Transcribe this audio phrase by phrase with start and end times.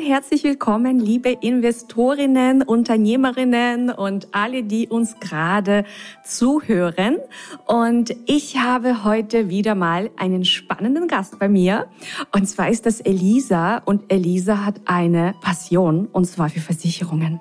[0.00, 5.84] Und herzlich willkommen, liebe Investorinnen, Unternehmerinnen und alle, die uns gerade
[6.24, 7.18] zuhören.
[7.66, 11.86] Und ich habe heute wieder mal einen spannenden Gast bei mir.
[12.32, 13.78] Und zwar ist das Elisa.
[13.78, 17.40] Und Elisa hat eine Passion, und zwar für Versicherungen.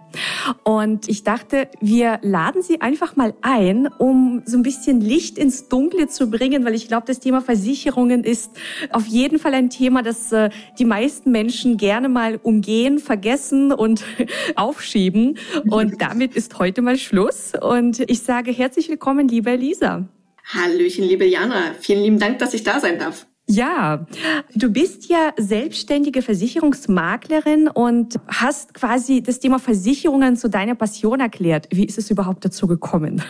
[0.63, 5.69] Und ich dachte, wir laden sie einfach mal ein, um so ein bisschen Licht ins
[5.69, 8.51] Dunkle zu bringen, weil ich glaube, das Thema Versicherungen ist
[8.91, 13.71] auf jeden Fall ein Thema, das äh, die meisten Menschen gerne gerne mal umgehen, vergessen
[13.71, 14.03] und
[14.55, 15.37] aufschieben.
[15.69, 17.53] Und damit ist heute mal Schluss.
[17.61, 20.07] Und ich sage herzlich willkommen, liebe Elisa.
[20.45, 21.75] Hallöchen, liebe Jana.
[21.79, 23.27] Vielen lieben Dank, dass ich da sein darf.
[23.51, 24.05] Ja,
[24.53, 31.67] du bist ja selbstständige Versicherungsmaklerin und hast quasi das Thema Versicherungen zu deiner Passion erklärt.
[31.71, 33.23] Wie ist es überhaupt dazu gekommen?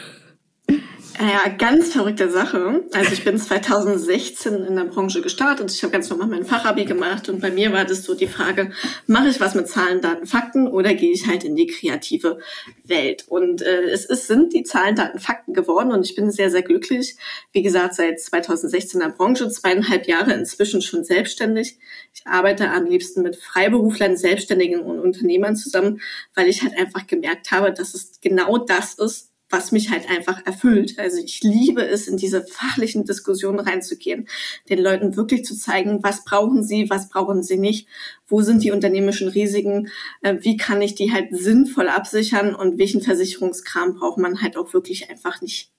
[1.22, 2.86] Ja, ganz verrückte Sache.
[2.94, 5.70] Also ich bin 2016 in der Branche gestartet.
[5.70, 8.72] Ich habe ganz normal mein Fachabi gemacht und bei mir war das so die Frage,
[9.06, 12.40] mache ich was mit Zahlen, Daten, Fakten oder gehe ich halt in die kreative
[12.86, 13.26] Welt?
[13.28, 16.62] Und äh, es ist, sind die Zahlen, Daten, Fakten geworden und ich bin sehr, sehr
[16.62, 17.18] glücklich.
[17.52, 21.80] Wie gesagt, seit 2016 in der Branche, zweieinhalb Jahre inzwischen schon selbstständig.
[22.14, 26.00] Ich arbeite am liebsten mit Freiberuflern, Selbstständigen und Unternehmern zusammen,
[26.34, 30.46] weil ich halt einfach gemerkt habe, dass es genau das ist, was mich halt einfach
[30.46, 31.00] erfüllt.
[31.00, 34.28] Also ich liebe es, in diese fachlichen Diskussionen reinzugehen,
[34.70, 37.88] den Leuten wirklich zu zeigen, was brauchen sie, was brauchen sie nicht,
[38.28, 39.90] wo sind die unternehmischen Risiken,
[40.22, 44.74] äh, wie kann ich die halt sinnvoll absichern und welchen Versicherungskram braucht man halt auch
[44.74, 45.72] wirklich einfach nicht.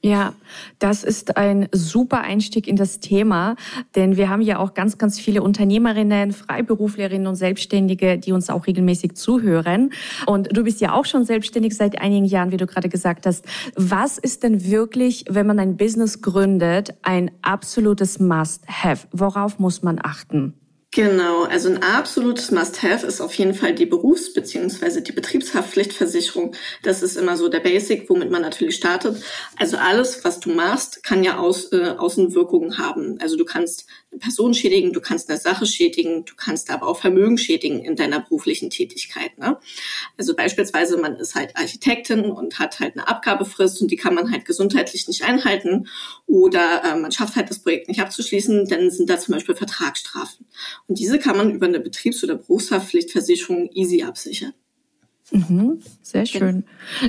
[0.00, 0.34] Ja,
[0.78, 3.56] das ist ein super Einstieg in das Thema,
[3.96, 8.68] denn wir haben ja auch ganz, ganz viele Unternehmerinnen, Freiberuflerinnen und Selbstständige, die uns auch
[8.68, 9.90] regelmäßig zuhören.
[10.26, 13.44] Und du bist ja auch schon selbstständig seit einigen Jahren, wie du gerade gesagt hast.
[13.74, 19.08] Was ist denn wirklich, wenn man ein Business gründet, ein absolutes Must-Have?
[19.10, 20.54] Worauf muss man achten?
[20.94, 25.02] Genau, also ein absolutes Must-Have ist auf jeden Fall die Berufs- bzw.
[25.02, 26.54] die Betriebshaftpflichtversicherung.
[26.82, 29.22] Das ist immer so der Basic, womit man natürlich startet.
[29.58, 33.18] Also alles, was du machst, kann ja Aus, äh, Außenwirkungen haben.
[33.20, 36.98] Also du kannst eine Person schädigen, du kannst eine Sache schädigen, du kannst aber auch
[36.98, 39.36] Vermögen schädigen in deiner beruflichen Tätigkeit.
[39.38, 39.58] Ne?
[40.16, 44.32] Also beispielsweise, man ist halt Architektin und hat halt eine Abgabefrist und die kann man
[44.32, 45.88] halt gesundheitlich nicht einhalten
[46.26, 50.46] oder äh, man schafft halt das Projekt nicht abzuschließen, dann sind da zum Beispiel Vertragsstrafen.
[50.86, 54.54] Und diese kann man über eine Betriebs- oder Berufshaftpflichtversicherung easy absichern.
[55.30, 56.64] Mhm, sehr schön.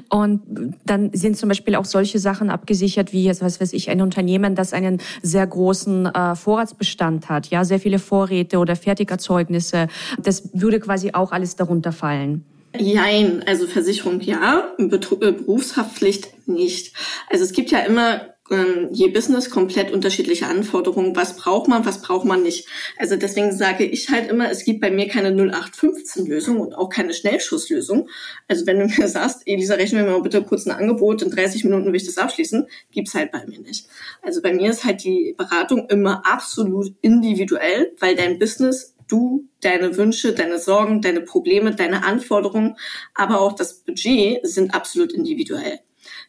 [0.09, 4.02] Und dann sind zum Beispiel auch solche Sachen abgesichert wie jetzt, was weiß ich, ein
[4.02, 9.88] Unternehmen, das einen sehr großen äh, Vorratsbestand hat, ja, sehr viele Vorräte oder Fertigerzeugnisse.
[10.22, 12.44] Das würde quasi auch alles darunter fallen.
[12.78, 16.94] Jein, also Versicherung ja, äh, Berufshaftpflicht nicht.
[17.30, 18.22] Also es gibt ja immer
[18.52, 21.16] ähm, je Business komplett unterschiedliche Anforderungen.
[21.16, 22.68] Was braucht man, was braucht man nicht?
[22.98, 27.14] Also deswegen sage ich halt immer, es gibt bei mir keine 0815-Lösung und auch keine
[27.14, 28.10] Schnellschusslösung.
[28.48, 31.64] Also wenn du mir sagst, Elisa, rechne mir mal bitte kurz ein Angebot, in 30
[31.64, 33.88] Minuten will ich das abschließen, gibt's halt bei mir nicht.
[34.22, 39.98] Also bei mir ist halt die Beratung immer absolut individuell, weil dein Business du, deine
[39.98, 42.78] Wünsche, deine Sorgen, deine Probleme, deine Anforderungen,
[43.14, 45.80] aber auch das Budget sind absolut individuell.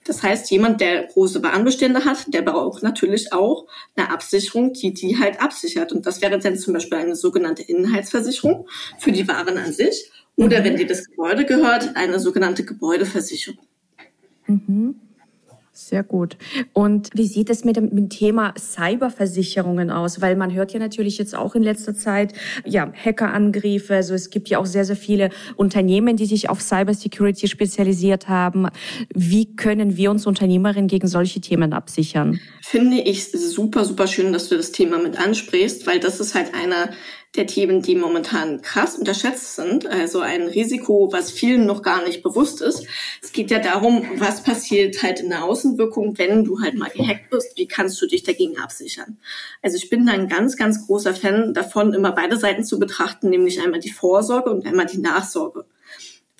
[0.04, 3.66] Das heißt, jemand, der große Warenbestände hat, der braucht natürlich auch
[3.96, 5.92] eine Absicherung, die die halt absichert.
[5.92, 10.10] Und das wäre dann zum Beispiel eine sogenannte Inhaltsversicherung für die Waren an sich.
[10.36, 10.64] Oder mhm.
[10.64, 13.58] wenn dir das Gebäude gehört, eine sogenannte Gebäudeversicherung.
[14.46, 15.00] Mhm.
[15.72, 16.36] Sehr gut.
[16.72, 20.20] Und wie sieht es mit dem, Thema Cyberversicherungen aus?
[20.20, 22.32] Weil man hört ja natürlich jetzt auch in letzter Zeit,
[22.64, 23.94] ja, Hackerangriffe.
[23.94, 28.66] Also es gibt ja auch sehr, sehr viele Unternehmen, die sich auf Cybersecurity spezialisiert haben.
[29.14, 32.40] Wie können wir uns Unternehmerinnen gegen solche Themen absichern?
[32.62, 36.52] Finde ich super, super schön, dass du das Thema mit ansprichst, weil das ist halt
[36.52, 36.90] einer
[37.36, 39.86] der Themen, die momentan krass unterschätzt sind.
[39.86, 42.86] Also ein Risiko, was vielen noch gar nicht bewusst ist.
[43.22, 47.30] Es geht ja darum, was passiert halt in der Außenwirkung, wenn du halt mal gehackt
[47.30, 47.56] bist.
[47.56, 49.18] Wie kannst du dich dagegen absichern?
[49.62, 53.30] Also ich bin da ein ganz, ganz großer Fan davon, immer beide Seiten zu betrachten,
[53.30, 55.66] nämlich einmal die Vorsorge und einmal die Nachsorge.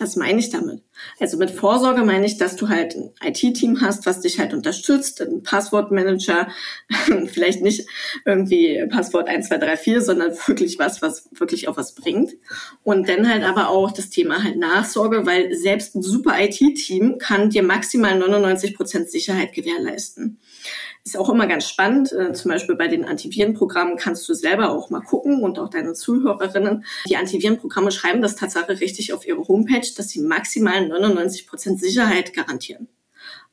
[0.01, 0.83] Was meine ich damit?
[1.19, 5.21] Also mit Vorsorge meine ich, dass du halt ein IT-Team hast, was dich halt unterstützt,
[5.21, 6.49] ein Passwortmanager,
[7.27, 7.87] vielleicht nicht
[8.25, 12.33] irgendwie Passwort 1234, sondern wirklich was, was wirklich auch was bringt.
[12.83, 17.51] Und dann halt aber auch das Thema halt Nachsorge, weil selbst ein super IT-Team kann
[17.51, 20.39] dir maximal 99 Prozent Sicherheit gewährleisten.
[21.05, 22.13] Ist auch immer ganz spannend.
[22.13, 25.95] Äh, zum Beispiel bei den Antivirenprogrammen kannst du selber auch mal gucken und auch deine
[25.95, 26.85] Zuhörerinnen.
[27.09, 32.35] Die Antivirenprogramme schreiben das Tatsache richtig auf ihre Homepage, dass sie maximal 99 Prozent Sicherheit
[32.35, 32.89] garantieren.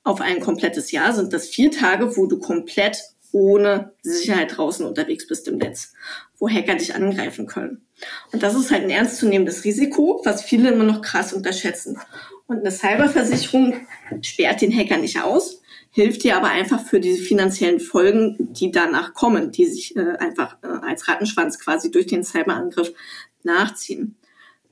[0.03, 2.97] Auf ein komplettes Jahr sind das vier Tage, wo du komplett
[3.31, 5.93] ohne Sicherheit draußen unterwegs bist im Netz,
[6.39, 7.85] wo Hacker dich angreifen können.
[8.31, 11.99] Und das ist halt ein ernstzunehmendes Risiko, was viele immer noch krass unterschätzen.
[12.47, 13.87] Und eine Cyberversicherung
[14.21, 15.61] sperrt den Hacker nicht aus,
[15.97, 20.57] hilft dir aber einfach für diese finanziellen Folgen, die danach kommen, die sich äh, einfach
[20.61, 22.93] äh, als Rattenschwanz quasi durch den Cyberangriff
[23.41, 24.15] nachziehen.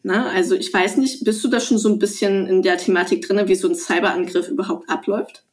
[0.03, 3.25] Na, also ich weiß nicht, bist du da schon so ein bisschen in der Thematik
[3.27, 5.43] drinne, wie so ein Cyberangriff überhaupt abläuft?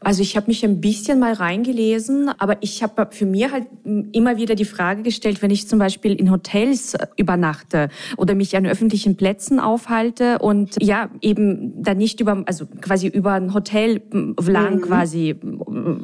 [0.00, 3.66] Also ich habe mich ein bisschen mal reingelesen, aber ich habe für mir halt
[4.12, 8.56] immer wieder die Frage gestellt, wenn ich zum Beispiel in Hotels äh, übernachte oder mich
[8.56, 14.02] an öffentlichen Plätzen aufhalte und ja eben da nicht über, also quasi über ein Hotel
[14.46, 14.80] lang mhm.
[14.82, 15.34] quasi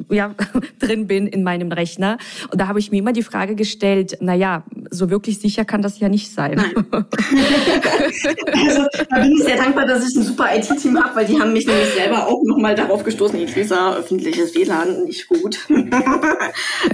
[0.09, 0.35] ja
[0.79, 2.17] drin bin in meinem Rechner.
[2.51, 5.81] Und da habe ich mir immer die Frage gestellt, na ja, so wirklich sicher kann
[5.81, 6.55] das ja nicht sein.
[6.55, 6.85] Nein.
[8.53, 11.53] also da bin ich sehr dankbar, dass ich ein super IT-Team habe, weil die haben
[11.53, 15.59] mich nämlich selber auch nochmal darauf gestoßen, Lisa, öffentliches WLAN nicht gut.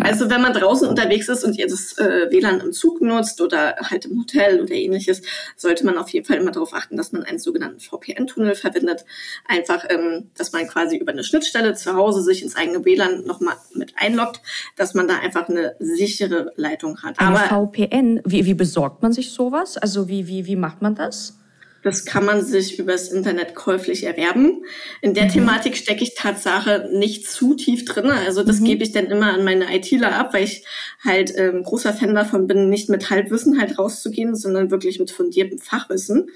[0.03, 3.75] Also wenn man draußen unterwegs ist und ihr das äh, WLAN im Zug nutzt oder
[3.81, 5.21] halt im Hotel oder ähnliches,
[5.55, 9.05] sollte man auf jeden Fall immer darauf achten, dass man einen sogenannten VPN-Tunnel verwendet.
[9.47, 13.55] Einfach, ähm, dass man quasi über eine Schnittstelle zu Hause sich ins eigene WLAN nochmal
[13.73, 14.41] mit einloggt,
[14.75, 17.19] dass man da einfach eine sichere Leitung hat.
[17.19, 19.77] Eine Aber VPN, wie, wie besorgt man sich sowas?
[19.77, 21.38] Also wie, wie, wie macht man das?
[21.83, 24.63] Das kann man sich übers Internet käuflich erwerben.
[25.01, 25.29] In der mhm.
[25.29, 28.09] Thematik stecke ich Tatsache nicht zu tief drin.
[28.09, 28.65] Also das mhm.
[28.65, 30.65] gebe ich dann immer an meine ITler ab, weil ich
[31.03, 35.59] halt ähm, großer Fan davon bin, nicht mit Halbwissen halt rauszugehen, sondern wirklich mit fundiertem
[35.59, 36.29] Fachwissen.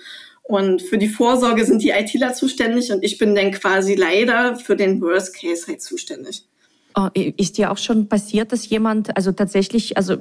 [0.43, 4.75] Und für die Vorsorge sind die ITler zuständig und ich bin dann quasi leider für
[4.75, 6.45] den Worst Case halt zuständig.
[6.95, 10.17] Oh, ist dir auch schon passiert, dass jemand, also tatsächlich, also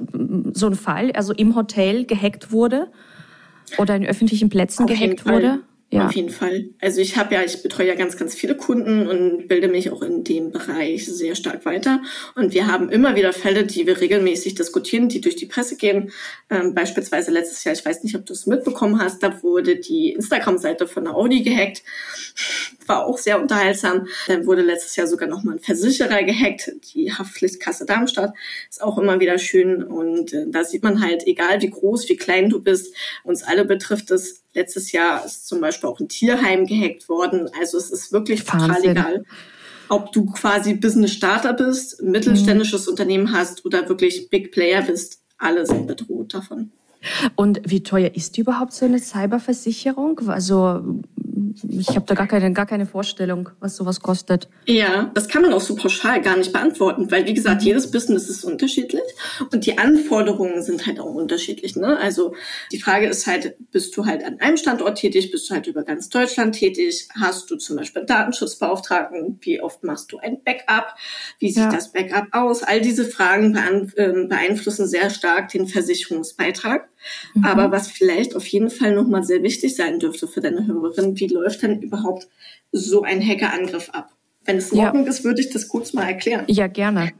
[0.53, 2.87] so ein Fall, also im Hotel gehackt wurde?
[3.77, 5.59] Oder in öffentlichen Plätzen Auf gehackt wurde?
[5.93, 6.07] Ja.
[6.07, 6.69] Auf jeden Fall.
[6.81, 10.01] Also ich habe ja, ich betreue ja ganz, ganz viele Kunden und bilde mich auch
[10.01, 12.01] in dem Bereich sehr stark weiter.
[12.33, 16.11] Und wir haben immer wieder Fälle, die wir regelmäßig diskutieren, die durch die Presse gehen.
[16.49, 20.13] Ähm, beispielsweise letztes Jahr, ich weiß nicht, ob du es mitbekommen hast, da wurde die
[20.13, 21.83] Instagram-Seite von der Audi gehackt.
[22.87, 24.07] War auch sehr unterhaltsam.
[24.25, 28.33] Dann wurde letztes Jahr sogar nochmal ein Versicherer gehackt, die Haftpflichtkasse Darmstadt.
[28.67, 29.83] Ist auch immer wieder schön.
[29.83, 33.63] Und äh, da sieht man halt, egal wie groß, wie klein du bist, uns alle
[33.63, 37.49] betrifft es Letztes Jahr ist zum Beispiel auch ein Tierheim gehackt worden.
[37.59, 38.69] Also es ist wirklich Wahnsinn.
[38.69, 39.25] total egal,
[39.89, 42.91] ob du quasi Business Starter bist, mittelständisches mhm.
[42.91, 45.21] Unternehmen hast oder wirklich Big Player bist.
[45.37, 46.71] Alle sind bedroht davon.
[47.35, 50.19] Und wie teuer ist überhaupt so eine Cyberversicherung?
[50.27, 50.81] Also
[51.69, 54.47] ich habe da gar keine, gar keine Vorstellung, was sowas kostet.
[54.65, 57.67] Ja, das kann man auch so pauschal gar nicht beantworten, weil wie gesagt, mhm.
[57.67, 59.03] jedes Business ist unterschiedlich
[59.51, 61.75] und die Anforderungen sind halt auch unterschiedlich.
[61.75, 61.97] Ne?
[61.97, 62.35] Also
[62.71, 65.83] die Frage ist halt, bist du halt an einem Standort tätig, bist du halt über
[65.83, 70.95] ganz Deutschland tätig, hast du zum Beispiel einen Datenschutzbeauftragten, wie oft machst du ein Backup,
[71.39, 71.71] wie sieht ja.
[71.71, 72.63] das Backup aus?
[72.63, 73.57] All diese Fragen
[73.97, 76.89] ähm, beeinflussen sehr stark den Versicherungsbeitrag.
[77.33, 77.45] Mhm.
[77.45, 81.27] Aber was vielleicht auf jeden Fall nochmal sehr wichtig sein dürfte für deine Hörerin, wie
[81.27, 82.27] läuft denn überhaupt
[82.71, 84.11] so ein Hackerangriff ab?
[84.45, 85.09] Wenn es in Ordnung ja.
[85.09, 86.45] ist, würde ich das kurz mal erklären.
[86.47, 87.11] Ja, gerne.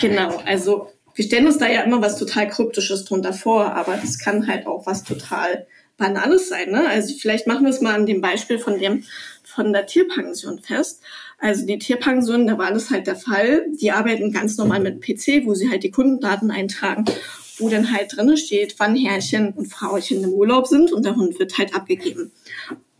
[0.00, 4.18] Genau, also wir stellen uns da ja immer was total Kryptisches drunter vor, aber das
[4.18, 5.66] kann halt auch was total
[5.96, 6.70] Banales sein.
[6.70, 6.88] Ne?
[6.88, 9.04] Also vielleicht machen wir es mal an dem Beispiel von dem
[9.44, 11.00] von der Tierpension fest.
[11.38, 13.66] Also die Tierpension, da war das halt der Fall.
[13.80, 17.04] Die arbeiten ganz normal mit PC, wo sie halt die Kundendaten eintragen
[17.58, 21.38] wo dann halt drinne steht, wann Herrchen und Frauchen im Urlaub sind und der Hund
[21.38, 22.32] wird halt abgegeben.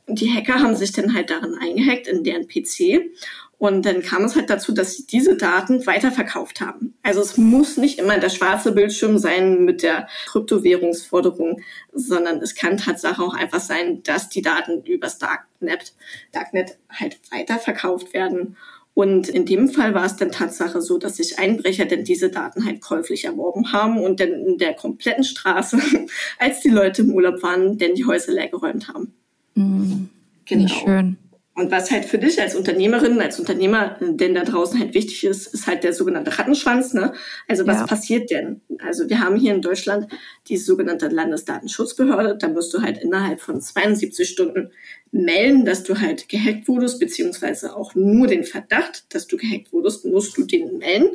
[0.07, 3.11] Und die Hacker haben sich dann halt darin eingehackt in deren PC
[3.59, 6.95] und dann kam es halt dazu, dass sie diese Daten weiterverkauft haben.
[7.03, 12.77] Also es muss nicht immer der schwarze Bildschirm sein mit der Kryptowährungsforderung, sondern es kann
[12.77, 15.95] Tatsache auch einfach sein, dass die Daten übers Darknet,
[16.33, 18.57] Darknet halt weiterverkauft werden
[18.95, 22.65] und in dem Fall war es dann Tatsache so, dass sich Einbrecher denn diese Daten
[22.65, 25.79] halt käuflich erworben haben und dann in der kompletten Straße,
[26.39, 29.13] als die Leute im Urlaub waren, denn die Häuser leergeräumt haben.
[29.57, 30.09] Mhm.
[30.47, 30.69] Genau.
[30.69, 31.17] schön.
[31.57, 35.47] Und was halt für dich als Unternehmerin, als Unternehmer, denn da draußen halt wichtig ist,
[35.55, 36.95] ist halt der sogenannte Rattenschwanz.
[36.95, 37.13] Ne?
[37.47, 37.87] Also was ja.
[37.87, 38.61] passiert denn?
[38.81, 40.09] Also wir haben hier in Deutschland
[40.49, 42.39] die sogenannte Landesdatenschutzbehörde.
[42.39, 44.73] Da musst du halt innerhalb von 72 Stunden
[45.13, 50.05] melden, dass du halt gehackt wurdest, beziehungsweise auch nur den Verdacht, dass du gehackt wurdest,
[50.05, 51.11] musst du den melden.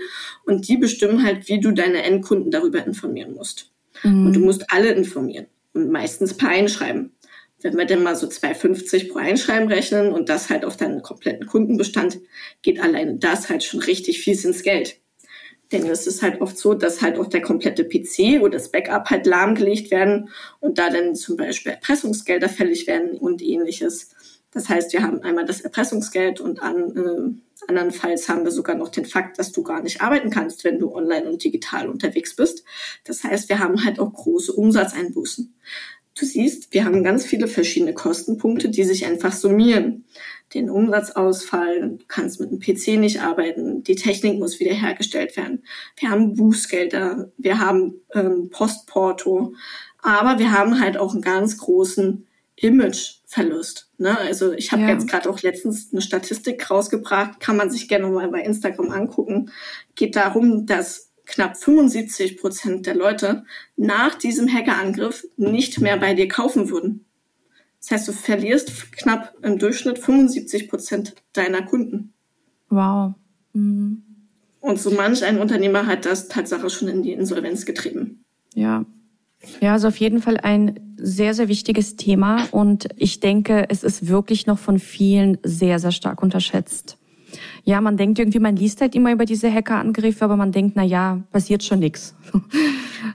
[0.45, 3.71] Und die bestimmen halt, wie du deine Endkunden darüber informieren musst.
[4.03, 4.27] Mhm.
[4.27, 7.11] Und du musst alle informieren und meistens per Einschreiben
[7.61, 11.45] wenn wir denn mal so 2,50 pro Einschreiben rechnen und das halt auf deinen kompletten
[11.45, 12.19] Kundenbestand,
[12.61, 14.99] geht alleine das halt schon richtig fies ins Geld.
[15.71, 19.09] Denn es ist halt oft so, dass halt auch der komplette PC oder das Backup
[19.09, 24.15] halt lahmgelegt werden und da dann zum Beispiel Erpressungsgelder fällig werden und ähnliches.
[24.51, 28.89] Das heißt, wir haben einmal das Erpressungsgeld und an, äh, andernfalls haben wir sogar noch
[28.89, 32.63] den Fakt, dass du gar nicht arbeiten kannst, wenn du online und digital unterwegs bist.
[33.03, 35.53] Das heißt, wir haben halt auch große Umsatzeinbußen.
[36.15, 40.05] Du siehst, wir haben ganz viele verschiedene Kostenpunkte, die sich einfach summieren.
[40.53, 45.63] Den Umsatzausfall, du kannst mit dem PC nicht arbeiten, die Technik muss wiederhergestellt werden.
[45.97, 49.53] Wir haben Bußgelder, wir haben ähm, Postporto,
[50.01, 52.25] aber wir haben halt auch einen ganz großen
[52.55, 53.89] Imageverlust.
[53.97, 54.17] Ne?
[54.17, 54.89] Also ich habe ja.
[54.89, 59.51] jetzt gerade auch letztens eine Statistik rausgebracht, kann man sich gerne mal bei Instagram angucken.
[59.95, 63.45] Geht darum, dass knapp 75 Prozent der Leute
[63.77, 67.05] nach diesem Hackerangriff nicht mehr bei dir kaufen würden.
[67.79, 72.13] Das heißt, du verlierst knapp im Durchschnitt 75 Prozent deiner Kunden.
[72.69, 73.13] Wow.
[73.53, 74.03] Mhm.
[74.59, 78.25] Und so manch ein Unternehmer hat das Tatsache schon in die Insolvenz getrieben.
[78.53, 78.85] Ja,
[79.61, 84.07] ja, also auf jeden Fall ein sehr, sehr wichtiges Thema und ich denke, es ist
[84.07, 86.97] wirklich noch von vielen sehr, sehr stark unterschätzt.
[87.63, 90.83] Ja, man denkt irgendwie, man liest halt immer über diese Hackerangriffe, aber man denkt, na
[90.83, 92.15] ja, passiert schon nichts.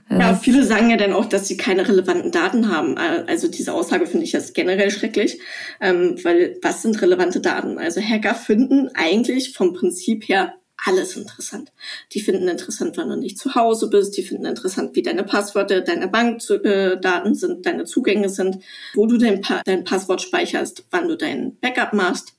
[0.09, 2.97] Ja, viele sagen ja dann auch, dass sie keine relevanten Daten haben.
[2.97, 5.39] Also diese Aussage finde ich jetzt generell schrecklich,
[5.81, 7.77] ähm, weil was sind relevante Daten?
[7.77, 10.53] Also Hacker finden eigentlich vom Prinzip her
[10.85, 11.71] alles interessant.
[12.11, 14.15] Die finden interessant, wann du nicht zu Hause bist.
[14.17, 18.59] Die finden interessant, wie deine Passwörter, deine Bankdaten sind, deine Zugänge sind,
[18.93, 22.33] wo du dein, pa dein Passwort speicherst, wann du dein Backup machst.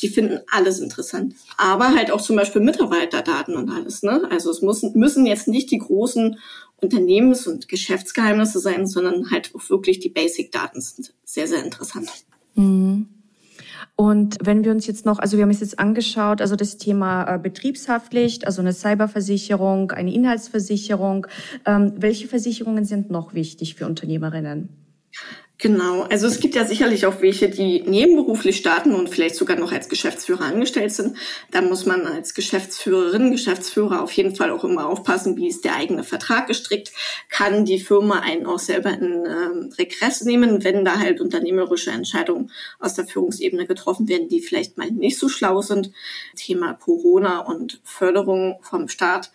[0.00, 1.34] Die finden alles interessant.
[1.56, 4.04] Aber halt auch zum Beispiel Mitarbeiterdaten und alles.
[4.04, 4.28] Ne?
[4.30, 6.38] Also es muss, müssen jetzt nicht die großen
[6.80, 12.08] Unternehmens- und Geschäftsgeheimnisse sein, sondern halt auch wirklich die Basic-Daten sind sehr, sehr interessant.
[12.54, 13.08] Mhm.
[14.00, 17.34] Und wenn wir uns jetzt noch, also wir haben es jetzt angeschaut, also das Thema
[17.34, 21.26] äh, Betriebshaftpflicht, also eine Cyberversicherung, eine Inhaltsversicherung.
[21.66, 24.68] Ähm, welche Versicherungen sind noch wichtig für Unternehmerinnen?
[25.60, 29.72] Genau, also es gibt ja sicherlich auch welche, die nebenberuflich starten und vielleicht sogar noch
[29.72, 31.16] als Geschäftsführer angestellt sind.
[31.50, 35.74] Da muss man als Geschäftsführerin, Geschäftsführer auf jeden Fall auch immer aufpassen, wie ist der
[35.74, 36.92] eigene Vertrag gestrickt.
[37.28, 42.52] Kann die Firma einen auch selber in ähm, Regress nehmen, wenn da halt unternehmerische Entscheidungen
[42.78, 45.90] aus der Führungsebene getroffen werden, die vielleicht mal nicht so schlau sind.
[46.36, 49.32] Thema Corona und Förderung vom Staat.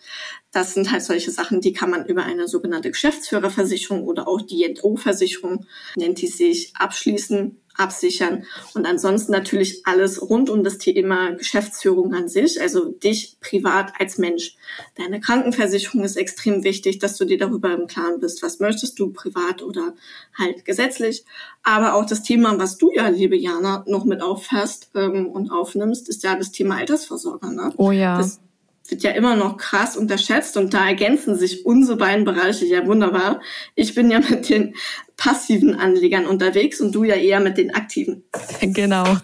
[0.54, 4.74] Das sind halt solche Sachen, die kann man über eine sogenannte Geschäftsführerversicherung oder auch die
[4.96, 8.44] versicherung nennt die sich, abschließen, absichern.
[8.74, 14.18] Und ansonsten natürlich alles rund um das Thema Geschäftsführung an sich, also dich privat als
[14.18, 14.56] Mensch.
[14.96, 19.12] Deine Krankenversicherung ist extrem wichtig, dass du dir darüber im Klaren bist, was möchtest du
[19.12, 19.94] privat oder
[20.38, 21.24] halt gesetzlich.
[21.62, 26.08] Aber auch das Thema, was du ja, liebe Jana, noch mit auffasst ähm, und aufnimmst,
[26.08, 27.52] ist ja das Thema Altersvorsorge.
[27.52, 27.72] Ne?
[27.76, 28.18] Oh ja.
[28.18, 28.40] Das,
[28.88, 33.40] wird ja immer noch krass unterschätzt und da ergänzen sich unsere beiden Bereiche ja wunderbar.
[33.74, 34.74] Ich bin ja mit den
[35.16, 38.24] passiven Anlegern unterwegs und du ja eher mit den aktiven.
[38.60, 39.04] Genau.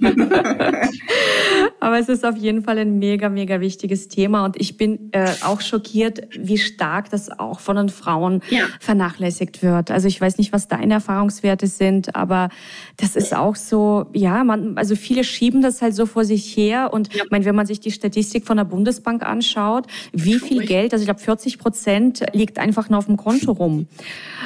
[1.80, 5.32] Aber es ist auf jeden Fall ein mega, mega wichtiges Thema und ich bin äh,
[5.42, 8.64] auch schockiert, wie stark das auch von den Frauen ja.
[8.78, 9.90] vernachlässigt wird.
[9.90, 12.50] Also ich weiß nicht, was deine Erfahrungswerte sind, aber
[12.98, 16.92] das ist auch so, ja, man, also viele schieben das halt so vor sich her
[16.92, 17.24] und ja.
[17.24, 21.02] ich meine, wenn man sich die Statistik von der Bundesbank anschaut, wie viel Geld, also
[21.02, 23.86] ich glaube 40 Prozent liegt einfach nur auf dem Konto rum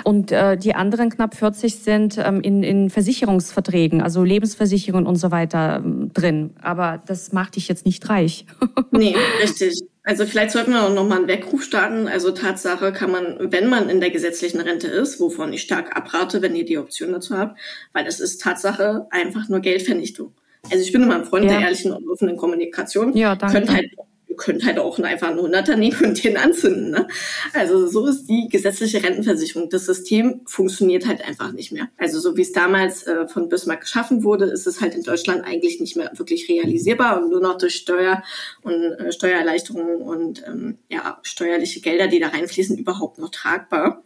[0.05, 5.31] und äh, die anderen knapp 40 sind ähm, in, in Versicherungsverträgen, also Lebensversicherungen und so
[5.31, 6.51] weiter ähm, drin.
[6.63, 8.47] Aber das macht dich jetzt nicht reich.
[8.91, 9.81] nee, richtig.
[10.03, 12.09] Also vielleicht sollten wir auch nochmal einen Weckruf starten.
[12.09, 16.43] Also Tatsache kann man, wenn man in der gesetzlichen Rente ist, wovon ich stark abrate,
[16.43, 17.59] wenn ihr die Option dazu habt,
[17.93, 20.35] weil das ist Tatsache einfach nur Geldvernichtung.
[20.71, 21.53] Also ich bin immer ein Freund ja.
[21.53, 23.17] der ehrlichen und offenen Kommunikation.
[23.17, 23.59] Ja, danke.
[23.59, 23.91] Könnt halt
[24.35, 26.91] ihr könnt halt auch einfach einen Hunderter nehmen und den anzünden.
[26.91, 27.07] Ne?
[27.53, 29.71] Also so ist die gesetzliche Rentenversicherung.
[29.71, 31.89] Das System funktioniert halt einfach nicht mehr.
[31.97, 35.45] Also so wie es damals äh, von Bismarck geschaffen wurde, ist es halt in Deutschland
[35.45, 38.23] eigentlich nicht mehr wirklich realisierbar und nur noch durch Steuer
[38.63, 44.03] und äh, Steuererleichterungen und ähm, ja, steuerliche Gelder, die da reinfließen, überhaupt noch tragbar.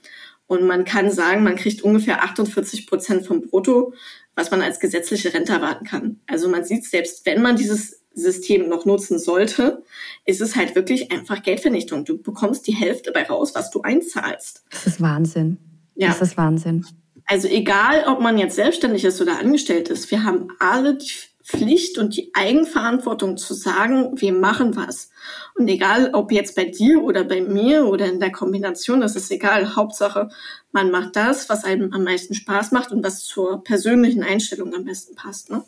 [0.47, 3.93] Und man kann sagen, man kriegt ungefähr 48 Prozent vom Brutto,
[4.35, 6.21] was man als gesetzliche Rente erwarten kann.
[6.27, 9.83] Also man sieht, selbst wenn man dieses System noch nutzen sollte,
[10.25, 12.05] ist es halt wirklich einfach Geldvernichtung.
[12.05, 14.65] Du bekommst die Hälfte bei raus, was du einzahlst.
[14.71, 15.59] Das ist Wahnsinn.
[15.95, 16.09] Ja.
[16.09, 16.87] Das ist Wahnsinn.
[17.27, 21.13] Also egal, ob man jetzt selbstständig ist oder angestellt ist, wir haben alle die
[21.49, 25.11] Pflicht und die Eigenverantwortung zu sagen, wir machen was.
[25.55, 29.31] Und egal, ob jetzt bei dir oder bei mir oder in der Kombination, das ist
[29.31, 29.75] egal.
[29.75, 30.29] Hauptsache,
[30.73, 34.85] man macht das, was einem am meisten Spaß macht und was zur persönlichen Einstellung am
[34.85, 35.51] besten passt.
[35.51, 35.65] Ne?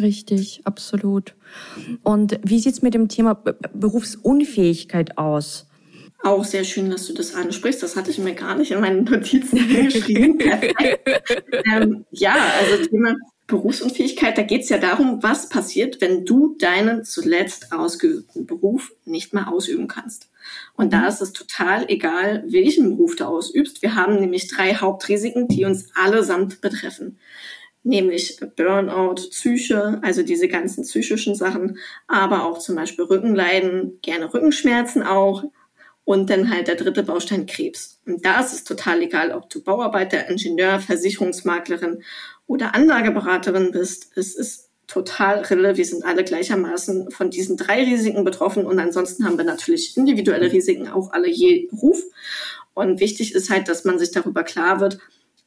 [0.00, 1.34] Richtig, absolut.
[2.02, 3.34] Und wie sieht's mit dem Thema
[3.74, 5.66] Berufsunfähigkeit aus?
[6.22, 7.82] Auch sehr schön, dass du das ansprichst.
[7.82, 10.38] Das hatte ich mir gar nicht in meinen Notizen geschrieben.
[11.72, 13.16] ähm, ja, also Thema
[13.46, 19.34] Berufsunfähigkeit, da geht es ja darum, was passiert, wenn du deinen zuletzt ausgeübten Beruf nicht
[19.34, 20.30] mehr ausüben kannst.
[20.76, 23.82] Und da ist es total egal, welchen Beruf du ausübst.
[23.82, 27.18] Wir haben nämlich drei Hauptrisiken, die uns allesamt betreffen.
[27.82, 35.02] Nämlich Burnout, Psyche, also diese ganzen psychischen Sachen, aber auch zum Beispiel Rückenleiden, gerne Rückenschmerzen
[35.02, 35.44] auch,
[36.04, 38.00] und dann halt der dritte Baustein Krebs.
[38.04, 42.02] Und da ist es total egal, ob du Bauarbeiter, Ingenieur, Versicherungsmaklerin
[42.46, 44.10] oder Anlageberaterin bist.
[44.16, 45.76] Es ist total rille.
[45.76, 48.66] Wir sind alle gleichermaßen von diesen drei Risiken betroffen.
[48.66, 52.02] Und ansonsten haben wir natürlich individuelle Risiken, auch alle je Beruf.
[52.74, 54.98] Und wichtig ist halt, dass man sich darüber klar wird,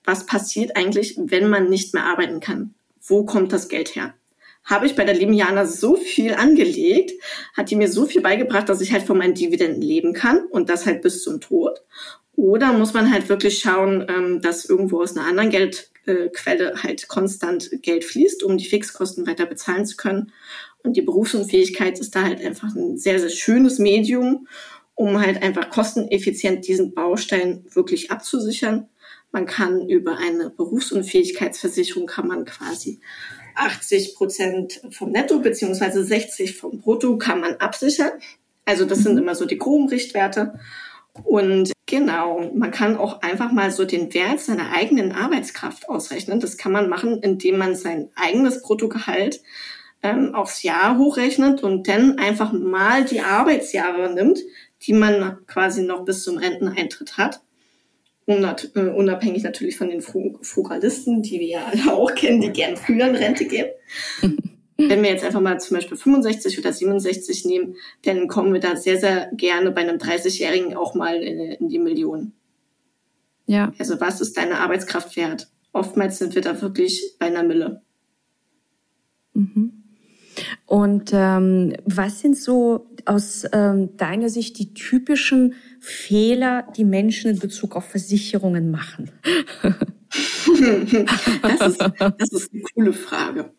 [0.03, 2.73] was passiert eigentlich, wenn man nicht mehr arbeiten kann?
[3.01, 4.13] Wo kommt das Geld her?
[4.65, 7.11] habe ich bei der lieben Jana so viel angelegt,
[7.55, 10.69] hat die mir so viel beigebracht, dass ich halt von meinen Dividenden leben kann und
[10.69, 11.81] das halt bis zum Tod.
[12.35, 17.69] Oder muss man halt wirklich schauen, ähm, dass irgendwo aus einer anderen Geldquelle halt konstant
[17.81, 20.31] Geld fließt, um die Fixkosten weiter bezahlen zu können.
[20.81, 24.47] Und die Berufsunfähigkeit ist da halt einfach ein sehr, sehr schönes Medium,
[24.95, 28.87] um halt einfach kosteneffizient diesen Baustein wirklich abzusichern.
[29.33, 33.01] Man kann über eine Berufsunfähigkeitsversicherung kann man quasi
[33.55, 38.11] 80 Prozent vom Netto beziehungsweise 60 vom Brutto kann man absichern.
[38.63, 39.23] Also das sind mhm.
[39.23, 40.59] immer so die groben Richtwerte.
[41.23, 46.39] Und genau, man kann auch einfach mal so den Wert seiner eigenen Arbeitskraft ausrechnen.
[46.39, 49.41] Das kann man machen, indem man sein eigenes Bruttogehalt
[50.03, 54.41] ähm, aufs Jahr hochrechnet und dann einfach mal die Arbeitsjahre nimmt,
[54.83, 57.41] die man quasi noch bis zum Renteneintritt hat
[58.25, 63.15] unabhängig natürlich von den Frugalisten, die wir ja alle auch kennen, die gern früher in
[63.15, 63.67] Rente gehen.
[64.77, 68.75] Wenn wir jetzt einfach mal zum Beispiel 65 oder 67 nehmen, dann kommen wir da
[68.75, 72.33] sehr, sehr gerne bei einem 30-Jährigen auch mal in, in die Millionen.
[73.45, 73.71] Ja.
[73.77, 75.47] Also was ist deine Arbeitskraft wert?
[75.73, 77.81] Oftmals sind wir da wirklich bei einer Mille.
[79.33, 79.82] Mhm.
[80.73, 87.37] Und ähm, was sind so aus ähm, deiner Sicht die typischen Fehler, die Menschen in
[87.37, 89.11] Bezug auf Versicherungen machen?
[91.41, 93.51] das, ist, das ist eine coole Frage.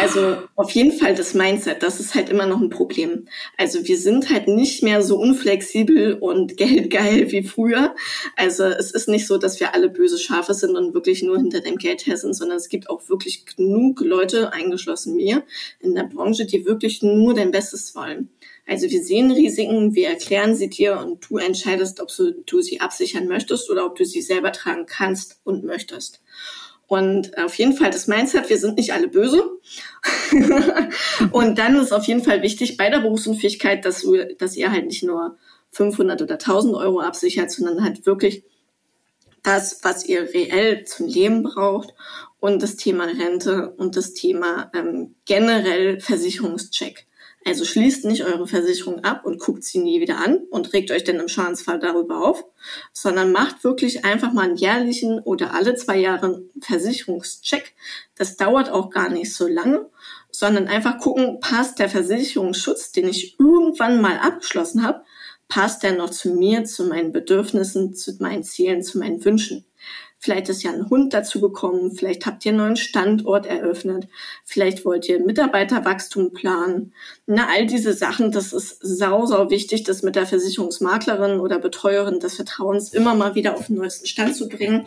[0.00, 3.28] Also auf jeden Fall das Mindset, das ist halt immer noch ein Problem.
[3.56, 7.94] Also wir sind halt nicht mehr so unflexibel und geldgeil wie früher.
[8.36, 11.60] Also es ist nicht so, dass wir alle böse Schafe sind und wirklich nur hinter
[11.60, 15.44] dem Geld her sind, sondern es gibt auch wirklich genug Leute, eingeschlossen mir,
[15.80, 18.30] in der Branche, die wirklich nur dein Bestes wollen.
[18.66, 22.08] Also wir sehen Risiken, wir erklären sie dir und du entscheidest, ob
[22.46, 26.20] du sie absichern möchtest oder ob du sie selber tragen kannst und möchtest.
[26.88, 29.42] Und auf jeden Fall das Mindset, wir sind nicht alle böse.
[31.32, 34.86] und dann ist auf jeden Fall wichtig bei der Berufsunfähigkeit, dass, du, dass ihr halt
[34.86, 35.36] nicht nur
[35.72, 38.44] 500 oder 1000 Euro absichert, sondern halt wirklich
[39.42, 41.94] das, was ihr reell zum Leben braucht
[42.40, 47.06] und das Thema Rente und das Thema ähm, generell Versicherungscheck.
[47.46, 51.04] Also schließt nicht eure Versicherung ab und guckt sie nie wieder an und regt euch
[51.04, 52.44] dann im Schadensfall darüber auf,
[52.92, 57.76] sondern macht wirklich einfach mal einen jährlichen oder alle zwei Jahre Versicherungscheck.
[58.16, 59.88] Das dauert auch gar nicht so lange,
[60.32, 65.04] sondern einfach gucken, passt der Versicherungsschutz, den ich irgendwann mal abgeschlossen habe,
[65.46, 69.65] passt der noch zu mir, zu meinen Bedürfnissen, zu meinen Zielen, zu meinen Wünschen.
[70.18, 74.08] Vielleicht ist ja ein Hund dazu gekommen, vielleicht habt ihr einen neuen Standort eröffnet,
[74.44, 76.94] vielleicht wollt ihr Mitarbeiterwachstum planen.
[77.26, 82.18] Na, all diese Sachen, das ist sau, sau wichtig, das mit der Versicherungsmaklerin oder Betreuerin
[82.18, 84.86] des Vertrauens immer mal wieder auf den neuesten Stand zu bringen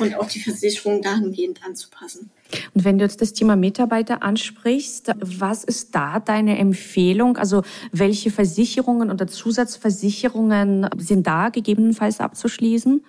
[0.00, 2.30] und auch die Versicherung dahingehend anzupassen.
[2.74, 7.36] Und wenn du jetzt das Thema Mitarbeiter ansprichst, was ist da deine Empfehlung?
[7.36, 13.02] Also welche Versicherungen oder Zusatzversicherungen sind da gegebenenfalls abzuschließen?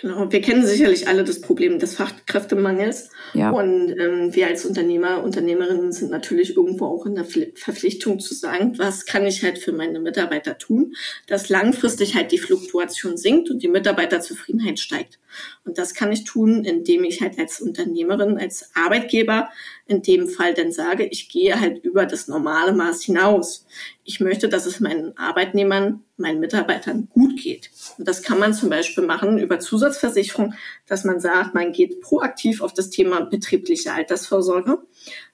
[0.00, 3.10] Genau, wir kennen sicherlich alle das Problem des Fachkräftemangels.
[3.32, 3.50] Ja.
[3.50, 8.76] Und ähm, wir als Unternehmer, Unternehmerinnen sind natürlich irgendwo auch in der Verpflichtung zu sagen,
[8.76, 10.96] was kann ich halt für meine Mitarbeiter tun,
[11.28, 15.20] dass langfristig halt die Fluktuation sinkt und die Mitarbeiterzufriedenheit steigt.
[15.64, 19.48] Und das kann ich tun, indem ich halt als Unternehmerin, als Arbeitgeber
[19.86, 23.66] in dem Fall dann sage, ich gehe halt über das normale Maß hinaus.
[24.02, 27.70] Ich möchte, dass es meinen Arbeitnehmern, meinen Mitarbeitern gut geht.
[27.98, 30.54] Und das kann man zum Beispiel machen über Zusatzversicherung,
[30.86, 34.78] dass man sagt, man geht proaktiv auf das Thema betriebliche Altersvorsorge,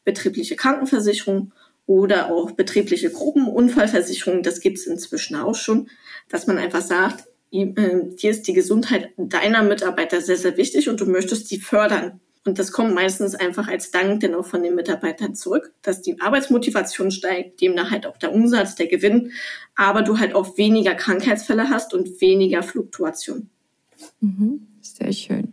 [0.04, 1.52] betriebliche Krankenversicherung
[1.86, 4.42] oder auch betriebliche Gruppenunfallversicherung.
[4.42, 5.88] Das gibt es inzwischen auch schon,
[6.28, 11.00] dass man einfach sagt, äh, dir ist die Gesundheit deiner Mitarbeiter sehr, sehr wichtig und
[11.00, 12.20] du möchtest sie fördern.
[12.46, 16.20] Und das kommt meistens einfach als Dank dann auch von den Mitarbeitern zurück, dass die
[16.20, 19.32] Arbeitsmotivation steigt, demnach halt auch der Umsatz, der Gewinn,
[19.76, 23.50] aber du halt auch weniger Krankheitsfälle hast und weniger Fluktuation.
[24.20, 24.66] Mhm.
[24.80, 25.52] Sehr schön.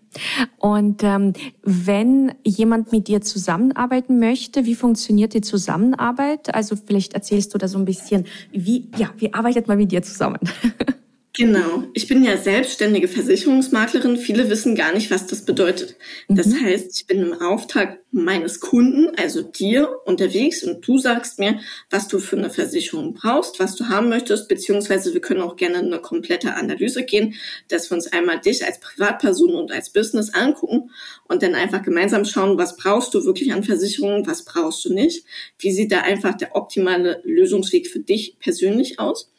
[0.57, 6.53] Und ähm, wenn jemand mit dir zusammenarbeiten möchte, wie funktioniert die Zusammenarbeit?
[6.55, 10.01] Also vielleicht erzählst du da so ein bisschen, wie, ja, wie arbeitet man mit dir
[10.01, 10.39] zusammen?
[11.37, 11.83] Genau.
[11.93, 14.17] Ich bin ja selbstständige Versicherungsmaklerin.
[14.17, 15.95] Viele wissen gar nicht, was das bedeutet.
[16.27, 16.65] Das mhm.
[16.65, 21.59] heißt, ich bin im Auftrag meines Kunden, also dir, unterwegs und du sagst mir,
[21.91, 25.77] was du für eine Versicherung brauchst, was du haben möchtest, beziehungsweise wir können auch gerne
[25.77, 27.35] eine komplette Analyse gehen,
[27.67, 30.89] dass wir uns einmal dich als Privatperson und als Business angucken
[31.27, 35.23] und dann einfach gemeinsam schauen, was brauchst du wirklich an Versicherungen, was brauchst du nicht,
[35.59, 39.31] wie sieht da einfach der optimale Lösungsweg für dich persönlich aus.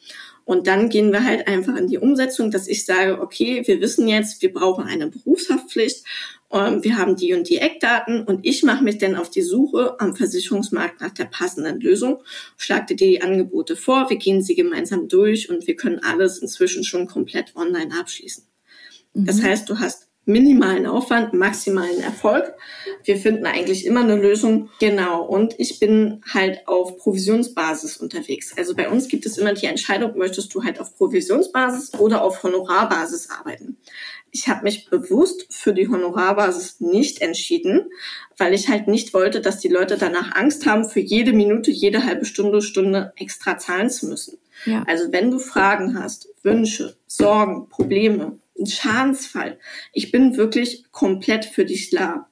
[0.49, 4.07] Und dann gehen wir halt einfach in die Umsetzung, dass ich sage, okay, wir wissen
[4.07, 6.03] jetzt, wir brauchen eine Berufshaftpflicht,
[6.51, 9.99] ähm, wir haben die und die Eckdaten und ich mache mich dann auf die Suche
[9.99, 12.23] am Versicherungsmarkt nach der passenden Lösung,
[12.57, 16.83] schlage dir die Angebote vor, wir gehen sie gemeinsam durch und wir können alles inzwischen
[16.83, 18.43] schon komplett online abschließen.
[19.13, 19.25] Mhm.
[19.25, 22.53] Das heißt, du hast minimalen Aufwand, maximalen Erfolg.
[23.03, 24.69] Wir finden eigentlich immer eine Lösung.
[24.79, 25.23] Genau.
[25.23, 28.55] Und ich bin halt auf Provisionsbasis unterwegs.
[28.57, 32.43] Also bei uns gibt es immer die Entscheidung, möchtest du halt auf Provisionsbasis oder auf
[32.43, 33.77] Honorarbasis arbeiten.
[34.31, 37.89] Ich habe mich bewusst für die Honorarbasis nicht entschieden,
[38.37, 42.05] weil ich halt nicht wollte, dass die Leute danach Angst haben, für jede Minute, jede
[42.05, 44.37] halbe Stunde, Stunde extra zahlen zu müssen.
[44.65, 44.83] Ja.
[44.87, 49.59] Also wenn du Fragen hast, Wünsche, Sorgen, Probleme, ein Schadensfall.
[49.93, 52.25] Ich bin wirklich komplett für dich da.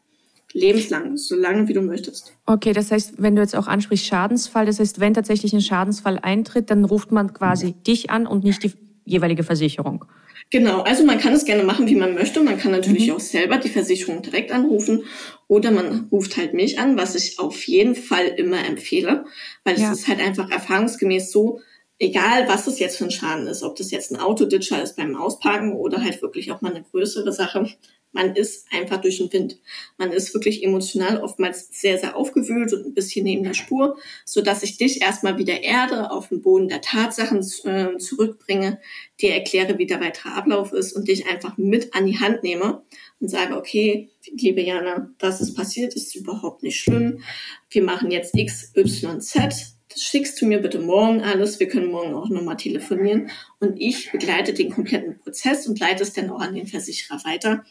[0.53, 2.33] Lebenslang, so lange wie du möchtest.
[2.45, 6.17] Okay, das heißt, wenn du jetzt auch ansprichst Schadensfall, das heißt, wenn tatsächlich ein Schadensfall
[6.19, 8.71] eintritt, dann ruft man quasi dich an und nicht die
[9.05, 10.05] jeweilige Versicherung.
[10.49, 12.41] Genau, also man kann es gerne machen, wie man möchte.
[12.41, 13.15] Man kann natürlich mhm.
[13.15, 15.03] auch selber die Versicherung direkt anrufen
[15.47, 19.25] oder man ruft halt mich an, was ich auf jeden Fall immer empfehle,
[19.65, 19.91] weil ja.
[19.91, 21.59] es ist halt einfach erfahrungsgemäß so,
[21.99, 25.15] egal was es jetzt für ein Schaden ist, ob das jetzt ein Autoditcher ist beim
[25.15, 27.67] Ausparken oder halt wirklich auch mal eine größere Sache,
[28.13, 29.59] man ist einfach durch den Wind.
[29.97, 34.41] Man ist wirklich emotional oftmals sehr, sehr aufgewühlt und ein bisschen neben der Spur, so
[34.41, 38.79] dass ich dich erstmal wieder erde, auf den Boden der Tatsachen äh, zurückbringe,
[39.21, 42.81] dir erkläre, wie der weitere Ablauf ist und dich einfach mit an die Hand nehme
[43.19, 47.21] und sage, okay, liebe Jana, das ist passiert, ist überhaupt nicht schlimm.
[47.69, 52.13] Wir machen jetzt X, Y, Z schickst du mir bitte morgen alles, wir können morgen
[52.13, 56.55] auch nochmal telefonieren und ich begleite den kompletten Prozess und leite es dann auch an
[56.55, 57.63] den Versicherer weiter,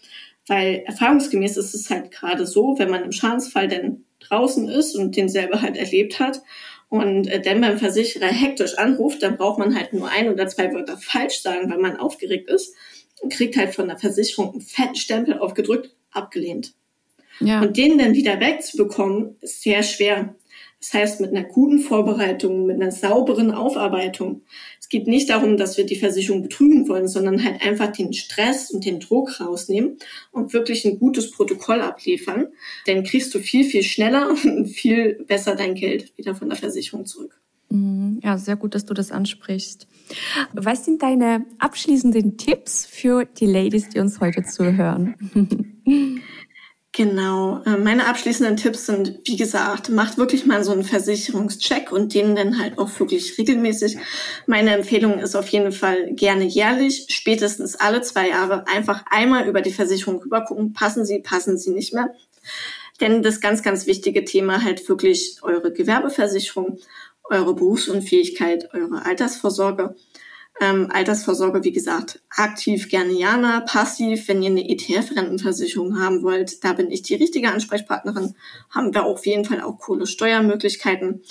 [0.46, 5.16] weil erfahrungsgemäß ist es halt gerade so, wenn man im Schadensfall dann draußen ist und
[5.16, 6.42] den selber halt erlebt hat
[6.88, 10.72] und äh, dann beim Versicherer hektisch anruft, dann braucht man halt nur ein oder zwei
[10.72, 12.74] Wörter falsch sagen, weil man aufgeregt ist
[13.20, 16.74] und kriegt halt von der Versicherung einen fetten Stempel aufgedrückt, abgelehnt.
[17.40, 17.60] Ja.
[17.60, 20.34] Und den dann wieder wegzubekommen, ist sehr schwer.
[20.86, 24.42] Das heißt, mit einer guten Vorbereitung, mit einer sauberen Aufarbeitung.
[24.80, 28.70] Es geht nicht darum, dass wir die Versicherung betrügen wollen, sondern halt einfach den Stress
[28.70, 29.98] und den Druck rausnehmen
[30.30, 32.46] und wirklich ein gutes Protokoll abliefern.
[32.86, 37.04] Dann kriegst du viel, viel schneller und viel besser dein Geld wieder von der Versicherung
[37.04, 37.36] zurück.
[37.68, 38.20] Mhm.
[38.22, 39.88] Ja, sehr gut, dass du das ansprichst.
[40.52, 45.16] Was sind deine abschließenden Tipps für die Ladies, die uns heute zuhören?
[46.96, 47.60] Genau.
[47.66, 52.34] Äh, meine abschließenden Tipps sind, wie gesagt, macht wirklich mal so einen Versicherungscheck und den
[52.34, 53.98] dann halt auch wirklich regelmäßig.
[54.46, 59.60] Meine Empfehlung ist auf jeden Fall gerne jährlich, spätestens alle zwei Jahre einfach einmal über
[59.60, 60.72] die Versicherung rübergucken.
[60.72, 62.14] Passen sie, passen sie nicht mehr.
[62.98, 66.78] Denn das ganz, ganz wichtige Thema halt wirklich eure Gewerbeversicherung,
[67.24, 69.96] eure Berufsunfähigkeit, eure Altersvorsorge
[70.60, 76.72] ähm, Altersvorsorge, wie gesagt, aktiv gerne Jana, passiv, wenn ihr eine ETF-Rentenversicherung haben wollt, da
[76.72, 78.34] bin ich die richtige Ansprechpartnerin.
[78.70, 81.22] Haben wir auf jeden Fall auch coole Steuermöglichkeiten,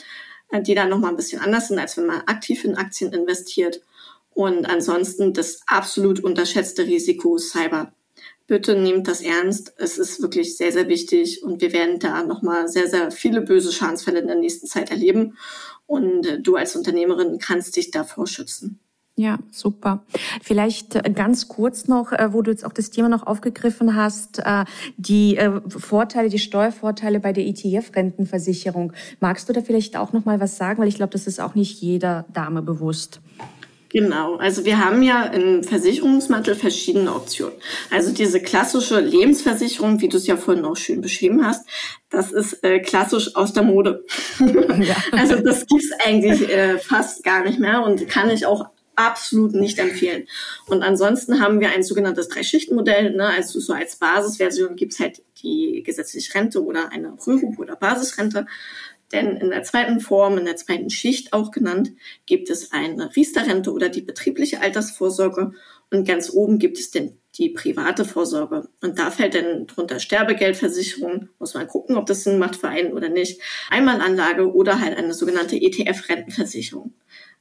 [0.52, 3.82] äh, die dann nochmal ein bisschen anders sind, als wenn man aktiv in Aktien investiert.
[4.32, 7.94] Und ansonsten das absolut unterschätzte Risiko Cyber.
[8.48, 9.74] Bitte nehmt das ernst.
[9.78, 13.72] Es ist wirklich sehr, sehr wichtig und wir werden da nochmal sehr, sehr viele böse
[13.72, 15.36] Schadensfälle in der nächsten Zeit erleben.
[15.88, 18.80] Und äh, du als Unternehmerin kannst dich davor schützen.
[19.18, 20.04] Ja, super.
[20.42, 24.40] Vielleicht äh, ganz kurz noch, äh, wo du jetzt auch das Thema noch aufgegriffen hast,
[24.40, 24.66] äh,
[24.98, 28.92] die Vorteile, die Steuervorteile bei der ETF-Rentenversicherung.
[29.22, 30.82] Magst du da vielleicht auch noch mal was sagen?
[30.82, 33.22] Weil ich glaube, das ist auch nicht jeder Dame bewusst.
[33.96, 37.54] Genau, also wir haben ja im Versicherungsmantel verschiedene Optionen.
[37.92, 41.66] Also diese klassische Lebensversicherung, wie du es ja vorhin auch schön beschrieben hast,
[42.10, 44.04] das ist äh, klassisch aus der Mode.
[44.82, 44.96] Ja.
[45.14, 49.80] also das gibt's eigentlich äh, fast gar nicht mehr und kann ich auch absolut nicht
[49.80, 50.28] empfehlen.
[50.68, 53.16] Und ansonsten haben wir ein sogenanntes Drei-Schichten-Modell.
[53.16, 53.28] Ne?
[53.28, 58.48] Also so als Basisversion gibt's halt die gesetzliche Rente oder eine Rürup- oder Basisrente.
[59.12, 61.92] Denn in der zweiten Form, in der zweiten Schicht auch genannt,
[62.26, 65.52] gibt es eine Riester-Rente oder die betriebliche Altersvorsorge.
[65.92, 68.68] Und ganz oben gibt es denn die private Vorsorge.
[68.82, 71.30] Und da fällt dann drunter Sterbegeldversicherung.
[71.40, 73.42] Muss man gucken, ob das Sinn macht für einen oder nicht.
[73.70, 76.94] Einmalanlage oder halt eine sogenannte ETF-Rentenversicherung.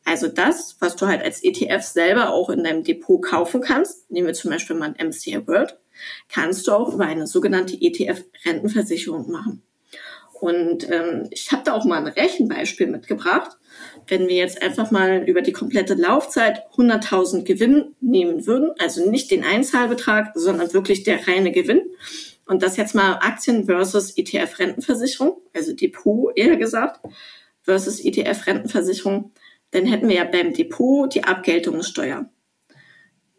[0.04, 4.26] Also das, was du halt als ETF selber auch in deinem Depot kaufen kannst, nehmen
[4.26, 5.78] wir zum Beispiel mal ein MCA World,
[6.28, 9.62] kannst du auch über eine sogenannte ETF-Rentenversicherung machen.
[10.44, 13.57] Und ähm, ich habe da auch mal ein Rechenbeispiel mitgebracht.
[14.07, 19.30] Wenn wir jetzt einfach mal über die komplette Laufzeit 100.000 Gewinn nehmen würden, also nicht
[19.30, 21.80] den Einzahlbetrag, sondern wirklich der reine Gewinn,
[22.44, 27.00] und das jetzt mal Aktien versus ETF-Rentenversicherung, also Depot eher gesagt,
[27.62, 29.33] versus ETF-Rentenversicherung,
[29.70, 32.28] dann hätten wir ja beim Depot die Abgeltungssteuer.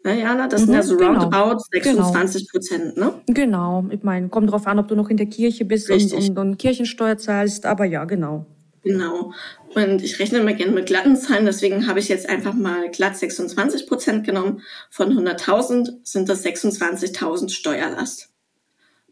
[0.06, 1.20] Na, Jana, das mhm, sind ja so genau.
[1.24, 3.14] roundabout 26 Prozent, ne?
[3.26, 3.84] Genau.
[3.90, 6.58] Ich meine, kommt drauf an, ob du noch in der Kirche bist und, und, und
[6.58, 8.46] Kirchensteuer zahlst, aber ja, genau.
[8.84, 9.32] Genau.
[9.74, 13.16] Und ich rechne immer gerne mit glatten Zahlen, deswegen habe ich jetzt einfach mal glatt
[13.16, 14.62] 26 Prozent genommen.
[14.90, 18.28] Von 100.000 sind das 26.000 Steuerlast.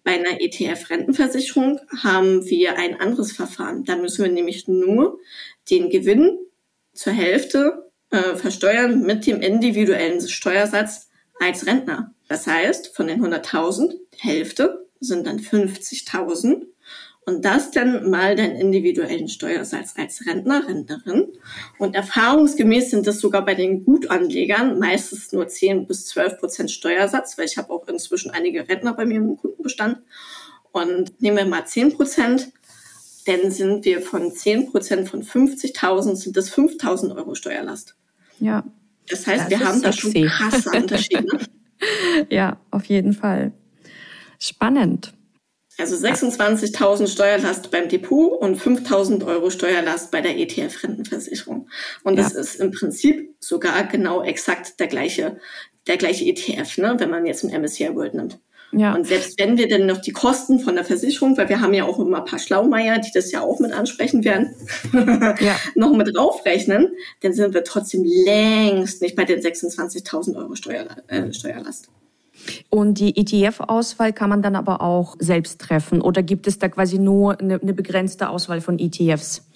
[0.05, 3.83] Bei einer ETF-Rentenversicherung haben wir ein anderes Verfahren.
[3.83, 5.19] Da müssen wir nämlich nur
[5.73, 6.39] den Gewinn
[6.93, 11.09] zur Hälfte äh, versteuern mit dem individuellen Steuersatz
[11.41, 12.15] als Rentner.
[12.29, 16.63] Das heißt, von den 100.000, Hälfte sind dann 50.000
[17.27, 21.33] und das dann mal den individuellen Steuersatz als Rentner, Rentnerin.
[21.79, 27.39] Und erfahrungsgemäß sind das sogar bei den Gutanlegern meistens nur 10 bis 12 Prozent Steuersatz,
[27.39, 29.99] weil ich habe auch inzwischen einige Rentner bei mir im Kundenbestand.
[30.73, 32.53] Und nehmen wir mal 10 Prozent,
[33.27, 37.97] dann sind wir von 10 Prozent von 50.000 sind das 5.000 Euro Steuerlast.
[38.39, 38.65] Ja.
[39.09, 39.83] Das heißt, das wir haben sexy.
[39.83, 41.39] da schon krasse Unterschiede.
[42.31, 43.53] ja, auf jeden Fall.
[44.39, 45.13] Spannend.
[45.77, 51.69] Also 26.000 Steuerlast beim Depot und 5.000 Euro Steuerlast bei der ETF-Rentenversicherung.
[52.05, 52.41] Und das ja.
[52.41, 55.41] ist im Prinzip sogar genau exakt der gleiche,
[55.89, 58.39] der gleiche ETF, ne, wenn man jetzt ein MSCI World nimmt.
[58.79, 58.95] Ja.
[58.95, 61.85] Und selbst wenn wir dann noch die Kosten von der Versicherung, weil wir haben ja
[61.85, 64.55] auch immer ein paar Schlaumeier, die das ja auch mit ansprechen werden,
[65.41, 65.57] ja.
[65.75, 66.89] noch mit draufrechnen,
[67.21, 71.89] dann sind wir trotzdem längst nicht bei den 26.000 Euro Steuer, äh, Steuerlast.
[72.69, 76.99] Und die ETF-Auswahl kann man dann aber auch selbst treffen oder gibt es da quasi
[76.99, 79.47] nur eine, eine begrenzte Auswahl von ETFs,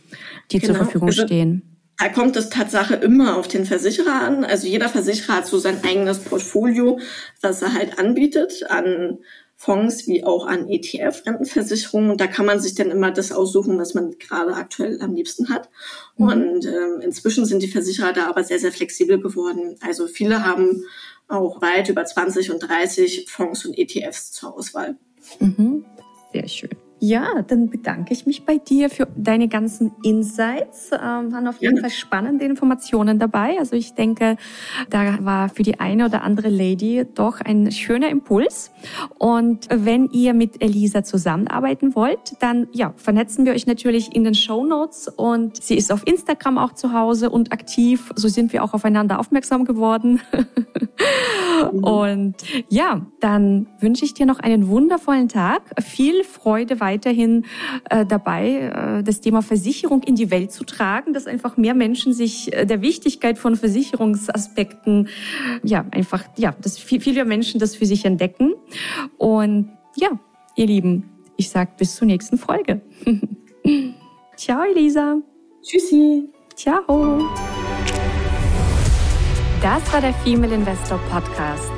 [0.51, 0.75] die genau.
[0.75, 1.78] zur Verfügung also, stehen?
[1.99, 4.45] Da kommt es Tatsache immer auf den Versicherer an.
[4.45, 7.01] Also jeder Versicherer hat so sein eigenes Portfolio,
[7.41, 9.19] was er halt anbietet an
[9.57, 12.13] Fonds wie auch an ETF-Rentenversicherungen.
[12.13, 15.49] Und da kann man sich dann immer das aussuchen, was man gerade aktuell am liebsten
[15.49, 15.69] hat.
[16.17, 16.29] Mhm.
[16.29, 19.77] Und ähm, inzwischen sind die Versicherer da aber sehr, sehr flexibel geworden.
[19.81, 20.85] Also viele haben
[21.27, 24.97] auch weit über 20 und 30 Fonds und ETFs zur Auswahl.
[25.41, 25.85] Mhm.
[26.33, 26.88] Sehr schön.
[27.01, 30.91] Ja, dann bedanke ich mich bei dir für deine ganzen Insights.
[30.93, 31.83] Ähm, waren auf jeden ja.
[31.83, 33.57] Fall spannende Informationen dabei.
[33.59, 34.37] Also ich denke,
[34.91, 38.73] da war für die eine oder andere Lady doch ein schöner Impuls.
[39.19, 44.35] Und wenn ihr mit Elisa zusammenarbeiten wollt, dann ja, vernetzen wir euch natürlich in den
[44.35, 45.09] Show Notes.
[45.09, 48.13] Und sie ist auf Instagram auch zu Hause und aktiv.
[48.17, 50.21] So sind wir auch aufeinander aufmerksam geworden.
[51.73, 51.85] Mhm.
[51.85, 52.35] Und
[52.69, 55.63] ja, dann wünsche ich dir noch einen wundervollen Tag.
[55.83, 57.45] Viel Freude weiterhin
[57.91, 62.13] äh, dabei, äh, das Thema Versicherung in die Welt zu tragen, dass einfach mehr Menschen
[62.13, 65.09] sich äh, der Wichtigkeit von Versicherungsaspekten,
[65.63, 68.55] ja, einfach, ja, dass viel, viele Menschen das für sich entdecken.
[69.19, 70.19] Und ja,
[70.57, 71.05] ihr Lieben,
[71.37, 72.81] ich sag bis zur nächsten Folge.
[74.37, 75.17] Ciao, Elisa.
[75.63, 76.29] Tschüssi.
[76.55, 77.23] Ciao.
[79.61, 81.78] Das war der Female Investor Podcast.